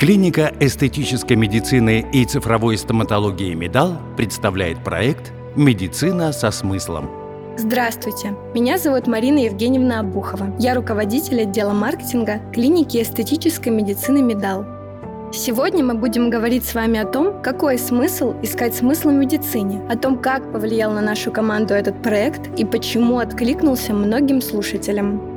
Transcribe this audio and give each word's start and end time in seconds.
Клиника 0.00 0.54
эстетической 0.60 1.34
медицины 1.34 2.06
и 2.10 2.24
цифровой 2.24 2.78
стоматологии 2.78 3.52
«Медал» 3.52 3.98
представляет 4.16 4.82
проект 4.82 5.30
«Медицина 5.56 6.32
со 6.32 6.50
смыслом». 6.50 7.10
Здравствуйте, 7.58 8.34
меня 8.54 8.78
зовут 8.78 9.06
Марина 9.06 9.40
Евгеньевна 9.40 10.00
Абухова. 10.00 10.56
Я 10.58 10.74
руководитель 10.74 11.42
отдела 11.42 11.74
маркетинга 11.74 12.40
клиники 12.50 13.02
эстетической 13.02 13.68
медицины 13.68 14.22
«Медал». 14.22 14.64
Сегодня 15.34 15.84
мы 15.84 15.92
будем 15.92 16.30
говорить 16.30 16.64
с 16.64 16.72
вами 16.72 16.98
о 16.98 17.04
том, 17.04 17.42
какой 17.42 17.76
смысл 17.76 18.34
искать 18.40 18.74
смысл 18.74 19.10
в 19.10 19.12
медицине, 19.12 19.82
о 19.90 19.98
том, 19.98 20.16
как 20.16 20.50
повлиял 20.50 20.92
на 20.92 21.02
нашу 21.02 21.30
команду 21.30 21.74
этот 21.74 22.02
проект 22.02 22.58
и 22.58 22.64
почему 22.64 23.18
откликнулся 23.18 23.92
многим 23.92 24.40
слушателям. 24.40 25.29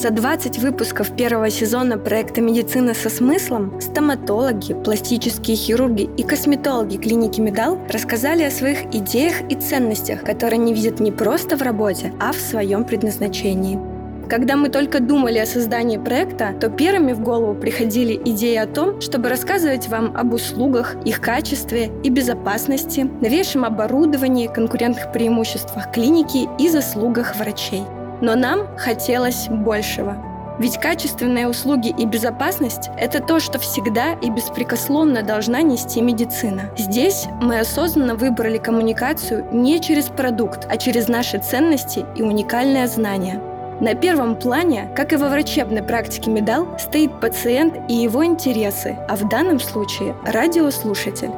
За 0.00 0.08
20 0.08 0.60
выпусков 0.60 1.14
первого 1.14 1.50
сезона 1.50 1.98
проекта 1.98 2.40
«Медицина 2.40 2.94
со 2.94 3.10
смыслом» 3.10 3.78
стоматологи, 3.82 4.72
пластические 4.72 5.58
хирурги 5.58 6.08
и 6.16 6.22
косметологи 6.22 6.96
клиники 6.96 7.38
«Медал» 7.38 7.78
рассказали 7.86 8.42
о 8.42 8.50
своих 8.50 8.86
идеях 8.94 9.42
и 9.50 9.56
ценностях, 9.56 10.22
которые 10.22 10.58
они 10.58 10.72
видят 10.72 11.00
не 11.00 11.12
просто 11.12 11.54
в 11.58 11.60
работе, 11.60 12.14
а 12.18 12.32
в 12.32 12.36
своем 12.36 12.84
предназначении. 12.84 13.78
Когда 14.30 14.56
мы 14.56 14.70
только 14.70 15.00
думали 15.00 15.36
о 15.36 15.44
создании 15.44 15.98
проекта, 15.98 16.54
то 16.58 16.70
первыми 16.70 17.12
в 17.12 17.20
голову 17.20 17.54
приходили 17.54 18.18
идеи 18.24 18.56
о 18.56 18.66
том, 18.66 19.02
чтобы 19.02 19.28
рассказывать 19.28 19.88
вам 19.88 20.16
об 20.16 20.32
услугах, 20.32 20.96
их 21.04 21.20
качестве 21.20 21.90
и 22.02 22.08
безопасности, 22.08 23.00
новейшем 23.20 23.66
оборудовании, 23.66 24.46
конкурентных 24.46 25.12
преимуществах 25.12 25.92
клиники 25.92 26.48
и 26.58 26.70
заслугах 26.70 27.36
врачей– 27.36 27.82
но 28.20 28.34
нам 28.34 28.66
хотелось 28.76 29.48
большего. 29.48 30.16
Ведь 30.60 30.78
качественные 30.78 31.48
услуги 31.48 31.88
и 31.88 32.04
безопасность– 32.04 32.90
это 32.98 33.22
то, 33.22 33.40
что 33.40 33.58
всегда 33.58 34.12
и 34.12 34.28
беспрекословно 34.28 35.22
должна 35.22 35.62
нести 35.62 36.02
медицина. 36.02 36.70
Здесь 36.76 37.28
мы 37.40 37.60
осознанно 37.60 38.14
выбрали 38.14 38.58
коммуникацию 38.58 39.46
не 39.52 39.80
через 39.80 40.08
продукт, 40.08 40.66
а 40.70 40.76
через 40.76 41.08
наши 41.08 41.38
ценности 41.38 42.04
и 42.14 42.22
уникальное 42.22 42.86
знание. 42.86 43.40
На 43.80 43.94
первом 43.94 44.36
плане, 44.36 44.90
как 44.94 45.14
и 45.14 45.16
во 45.16 45.30
врачебной 45.30 45.82
практике 45.82 46.30
медал, 46.30 46.68
стоит 46.78 47.18
пациент 47.18 47.74
и 47.88 47.94
его 47.94 48.22
интересы, 48.22 48.98
а 49.08 49.16
в 49.16 49.26
данном 49.30 49.58
случае– 49.58 50.14
радиослушатель. 50.26 51.30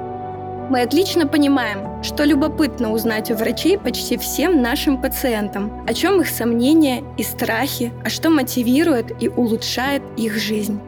Мы 0.73 0.81
отлично 0.81 1.27
понимаем, 1.27 2.03
что 2.03 2.25
любопытно 2.25 2.93
узнать 2.93 3.31
у 3.31 3.35
врачей 3.35 3.77
почти 3.77 4.17
всем 4.17 4.63
нашим 4.63 5.03
пациентам, 5.03 5.85
о 5.87 5.93
чем 5.93 6.23
их 6.23 6.31
сомнения 6.31 7.05
и 7.19 7.23
страхи, 7.23 7.93
а 8.03 8.09
что 8.09 8.31
мотивирует 8.31 9.23
и 9.23 9.29
улучшает 9.29 10.03
их 10.17 10.39
жизнь. 10.39 10.81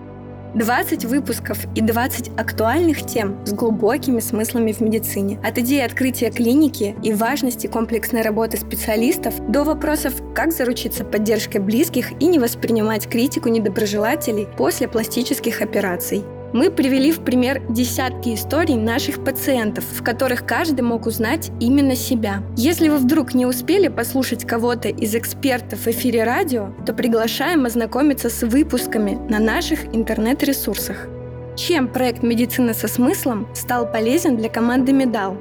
20 0.55 1.05
выпусков 1.05 1.59
и 1.75 1.83
20 1.83 2.31
актуальных 2.39 3.05
тем 3.05 3.45
с 3.45 3.53
глубокими 3.53 4.21
смыслами 4.21 4.73
в 4.73 4.81
медицине. 4.81 5.39
От 5.45 5.59
идеи 5.59 5.83
открытия 5.83 6.31
клиники 6.31 6.97
и 7.03 7.13
важности 7.13 7.67
комплексной 7.67 8.23
работы 8.23 8.57
специалистов 8.57 9.35
до 9.51 9.65
вопросов, 9.65 10.15
как 10.35 10.53
заручиться 10.53 11.05
поддержкой 11.05 11.59
близких 11.59 12.13
и 12.23 12.27
не 12.27 12.39
воспринимать 12.39 13.07
критику 13.07 13.51
недоброжелателей 13.51 14.49
после 14.57 14.89
пластических 14.89 15.61
операций. 15.61 16.25
Мы 16.55 16.71
привели 16.71 17.11
в 17.11 17.19
пример 17.19 17.63
десятки 17.69 18.33
историй 18.33 18.77
наших 18.77 19.25
пациентов, 19.25 19.83
в 19.91 20.05
которых 20.05 20.47
каждый 20.47 20.83
мог 20.83 21.07
узнать 21.07 21.51
именно 21.59 21.97
себя. 21.97 22.45
Если 22.57 22.89
вы 22.89 22.99
вдруг 22.99 23.35
не 23.35 23.45
успели 23.45 23.89
послушать 23.89 24.45
кого-то 24.45 24.89
из 24.89 25.17
экспертов 25.17 25.81
в 25.81 25.89
эфире 25.89 26.23
радио, 26.23 26.69
то 26.87 26.95
приглашаем 26.95 27.67
ознакомиться 27.67 28.31
с 28.31 28.47
выпусками 28.47 29.19
на 29.29 29.41
наших 29.41 29.85
интернет-ресурсах. 29.93 31.09
Чем 31.57 31.89
проект 31.89 32.23
«Медицина 32.23 32.73
со 32.73 32.87
смыслом» 32.87 33.49
стал 33.53 33.91
полезен 33.91 34.37
для 34.37 34.49
команды 34.49 34.93
«Медал»? 34.93 35.37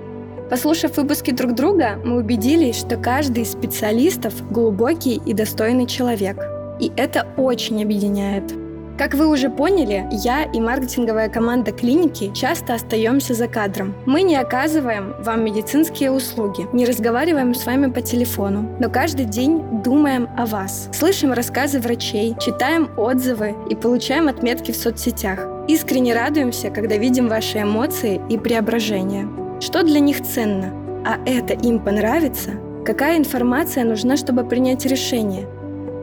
Послушав 0.50 0.98
выпуски 0.98 1.30
друг 1.30 1.54
друга, 1.54 2.02
мы 2.04 2.18
убедились, 2.18 2.78
что 2.78 2.98
каждый 2.98 3.44
из 3.44 3.52
специалистов 3.52 4.34
глубокий 4.50 5.22
и 5.24 5.34
достойный 5.34 5.86
человек. 5.86 6.40
И 6.80 6.92
это 6.98 7.28
очень 7.38 7.84
объединяет. 7.84 8.63
Как 9.04 9.16
вы 9.16 9.28
уже 9.28 9.50
поняли, 9.50 10.08
я 10.12 10.44
и 10.44 10.62
маркетинговая 10.62 11.28
команда 11.28 11.74
клиники 11.74 12.32
часто 12.34 12.76
остаемся 12.76 13.34
за 13.34 13.50
кадром. 13.50 13.94
Мы 14.06 14.22
не 14.22 14.38
оказываем 14.38 15.14
вам 15.20 15.44
медицинские 15.44 16.10
услуги, 16.10 16.70
не 16.72 16.86
разговариваем 16.86 17.54
с 17.54 17.66
вами 17.66 17.92
по 17.92 18.02
телефону, 18.02 18.78
но 18.80 18.90
каждый 18.90 19.26
день 19.26 19.62
думаем 19.84 20.30
о 20.38 20.46
вас. 20.46 20.88
Слышим 20.94 21.34
рассказы 21.34 21.82
врачей, 21.82 22.34
читаем 22.40 22.92
отзывы 22.96 23.56
и 23.70 23.76
получаем 23.76 24.30
отметки 24.30 24.72
в 24.72 24.78
соцсетях. 24.78 25.50
Искренне 25.68 26.16
радуемся, 26.16 26.70
когда 26.70 26.96
видим 26.96 27.28
ваши 27.28 27.62
эмоции 27.62 28.22
и 28.30 28.38
преображения. 28.38 29.28
Что 29.60 29.84
для 29.84 30.00
них 30.00 30.22
ценно? 30.22 30.72
А 31.06 31.18
это 31.26 31.54
им 31.54 31.80
понравится? 31.80 32.52
Какая 32.86 33.18
информация 33.18 33.84
нужна, 33.84 34.16
чтобы 34.16 34.46
принять 34.46 34.86
решение? 34.86 35.46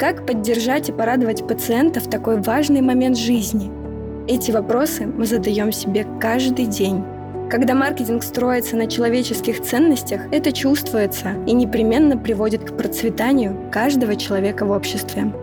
Как 0.00 0.24
поддержать 0.24 0.88
и 0.88 0.92
порадовать 0.92 1.46
пациента 1.46 2.00
в 2.00 2.08
такой 2.08 2.40
важный 2.40 2.80
момент 2.80 3.18
жизни? 3.18 3.70
Эти 4.26 4.50
вопросы 4.50 5.04
мы 5.04 5.26
задаем 5.26 5.72
себе 5.72 6.06
каждый 6.18 6.64
день. 6.64 7.04
Когда 7.50 7.74
маркетинг 7.74 8.22
строится 8.22 8.76
на 8.76 8.86
человеческих 8.86 9.60
ценностях, 9.60 10.22
это 10.32 10.52
чувствуется 10.52 11.34
и 11.46 11.52
непременно 11.52 12.16
приводит 12.16 12.64
к 12.64 12.78
процветанию 12.78 13.54
каждого 13.70 14.16
человека 14.16 14.64
в 14.64 14.70
обществе. 14.70 15.34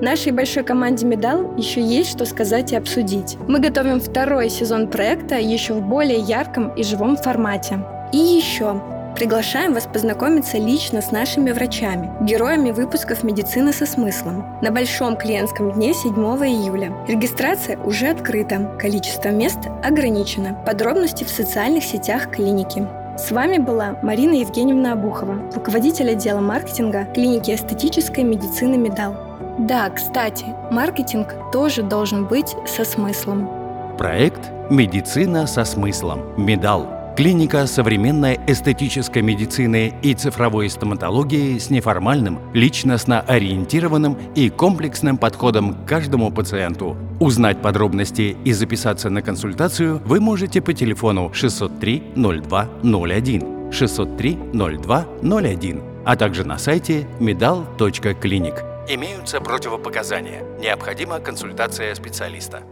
Нашей 0.00 0.30
большой 0.30 0.62
команде 0.62 1.04
«Медал» 1.04 1.56
еще 1.56 1.80
есть 1.80 2.10
что 2.10 2.26
сказать 2.26 2.70
и 2.70 2.76
обсудить. 2.76 3.36
Мы 3.48 3.58
готовим 3.58 3.98
второй 3.98 4.50
сезон 4.50 4.86
проекта 4.86 5.34
еще 5.34 5.74
в 5.74 5.82
более 5.82 6.20
ярком 6.20 6.68
и 6.76 6.84
живом 6.84 7.16
формате. 7.16 7.80
И 8.12 8.18
еще 8.18 8.80
Приглашаем 9.16 9.72
вас 9.72 9.88
познакомиться 9.90 10.58
лично 10.58 11.00
с 11.00 11.10
нашими 11.10 11.50
врачами, 11.50 12.12
героями 12.20 12.70
выпусков 12.70 13.24
«Медицины 13.24 13.72
со 13.72 13.86
смыслом» 13.86 14.58
на 14.60 14.70
Большом 14.70 15.16
клиентском 15.16 15.72
дне 15.72 15.94
7 15.94 16.12
июля. 16.12 16.92
Регистрация 17.08 17.78
уже 17.78 18.08
открыта, 18.08 18.76
количество 18.78 19.30
мест 19.30 19.60
ограничено. 19.82 20.54
Подробности 20.66 21.24
в 21.24 21.30
социальных 21.30 21.82
сетях 21.84 22.30
клиники. 22.30 22.86
С 23.16 23.30
вами 23.30 23.56
была 23.56 23.96
Марина 24.02 24.34
Евгеньевна 24.34 24.92
Абухова, 24.92 25.50
руководитель 25.54 26.10
отдела 26.10 26.40
маркетинга 26.40 27.06
клиники 27.14 27.52
эстетической 27.52 28.22
медицины 28.22 28.76
«Медал». 28.76 29.16
Да, 29.58 29.88
кстати, 29.88 30.44
маркетинг 30.70 31.34
тоже 31.52 31.82
должен 31.82 32.26
быть 32.26 32.54
со 32.66 32.84
смыслом. 32.84 33.48
Проект 33.96 34.50
«Медицина 34.68 35.46
со 35.46 35.64
смыслом. 35.64 36.34
Медал» 36.36 37.05
Клиника 37.16 37.66
современной 37.66 38.38
эстетической 38.46 39.22
медицины 39.22 39.94
и 40.02 40.12
цифровой 40.12 40.68
стоматологии 40.68 41.56
с 41.56 41.70
неформальным, 41.70 42.38
личностно 42.52 43.22
ориентированным 43.22 44.18
и 44.34 44.50
комплексным 44.50 45.16
подходом 45.16 45.72
к 45.72 45.88
каждому 45.88 46.30
пациенту. 46.30 46.94
Узнать 47.18 47.62
подробности 47.62 48.36
и 48.44 48.52
записаться 48.52 49.08
на 49.08 49.22
консультацию 49.22 50.02
вы 50.04 50.20
можете 50.20 50.60
по 50.60 50.74
телефону 50.74 51.32
603 51.32 52.12
02 52.16 52.68
01 52.82 53.72
603 53.72 54.38
02 54.52 55.06
01, 55.22 55.82
а 56.04 56.16
также 56.16 56.44
на 56.44 56.58
сайте 56.58 57.08
medal.clinic. 57.18 58.90
Имеются 58.90 59.40
противопоказания. 59.40 60.44
Необходима 60.60 61.20
консультация 61.20 61.94
специалиста. 61.94 62.62